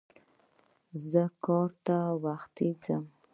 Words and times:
زه 1.09 1.23
کار 1.45 1.69
ته 1.85 1.97
وختي 2.23 2.69
ځم. 2.83 3.03